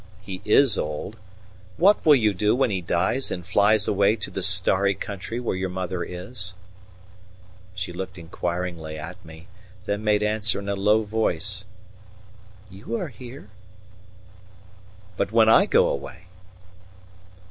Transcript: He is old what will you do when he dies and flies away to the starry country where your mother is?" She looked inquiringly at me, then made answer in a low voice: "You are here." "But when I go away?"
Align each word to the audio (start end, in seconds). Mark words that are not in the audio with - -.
He 0.21 0.41
is 0.45 0.79
old 0.79 1.15
what 1.77 2.03
will 2.03 2.15
you 2.15 2.33
do 2.33 2.55
when 2.55 2.71
he 2.71 2.81
dies 2.81 3.29
and 3.29 3.45
flies 3.45 3.87
away 3.87 4.15
to 4.15 4.31
the 4.31 4.41
starry 4.41 4.95
country 4.95 5.39
where 5.39 5.55
your 5.55 5.69
mother 5.69 6.03
is?" 6.03 6.55
She 7.75 7.93
looked 7.93 8.17
inquiringly 8.17 8.97
at 8.97 9.23
me, 9.23 9.45
then 9.85 10.03
made 10.03 10.23
answer 10.23 10.57
in 10.57 10.67
a 10.69 10.75
low 10.75 11.03
voice: 11.03 11.65
"You 12.71 12.97
are 12.99 13.09
here." 13.09 13.49
"But 15.17 15.31
when 15.31 15.47
I 15.49 15.67
go 15.67 15.87
away?" 15.87 16.23